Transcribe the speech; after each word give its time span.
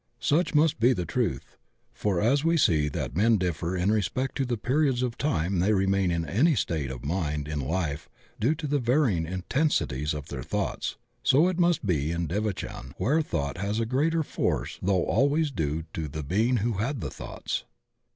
Such 0.19 0.55
must 0.55 0.79
be 0.79 0.93
the 0.93 1.05
truth, 1.05 1.57
for 1.93 2.19
as 2.19 2.43
we 2.43 2.57
see 2.57 2.89
that 2.89 3.15
men 3.15 3.37
differ 3.37 3.77
in 3.77 3.91
respect 3.91 4.35
to 4.37 4.45
the 4.45 4.57
periods 4.57 5.03
of 5.03 5.15
time 5.15 5.59
they 5.59 5.73
remain 5.73 6.09
in 6.09 6.25
any 6.27 6.55
state 6.55 6.89
of 6.89 7.05
mind 7.05 7.47
in 7.47 7.59
life 7.59 8.09
due 8.39 8.55
to 8.55 8.65
the 8.65 8.79
varying 8.79 9.27
intensities 9.27 10.15
of 10.15 10.29
their 10.29 10.41
thoughts, 10.41 10.95
so 11.21 11.47
it 11.49 11.59
must 11.59 11.85
be 11.85 12.09
in 12.11 12.27
devachan 12.27 12.93
where 12.97 13.21
thought 13.21 13.59
has 13.59 13.79
a 13.79 13.85
greater 13.85 14.23
force 14.23 14.79
though 14.81 15.05
always 15.05 15.51
due 15.51 15.83
to 15.93 16.07
the 16.07 16.23
being 16.23 16.57
who 16.65 16.79
had 16.79 16.99
the 16.99 17.11
thoughts. 17.11 17.65